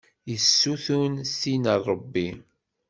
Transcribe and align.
Yessutur 0.29 1.11
tin 1.39 1.63
a 1.73 1.75
Ṛebbi. 1.87 2.27